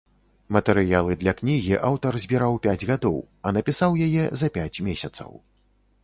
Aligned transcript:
Матэрыялы 0.55 1.17
для 1.23 1.33
кнігі 1.41 1.75
аўтар 1.89 2.15
збіраў 2.23 2.57
пяць 2.63 2.87
гадоў, 2.91 3.17
а 3.49 3.51
напісаў 3.57 3.91
яе 4.07 4.23
за 4.43 4.47
пяць 4.55 4.77
месяцаў. 4.89 5.29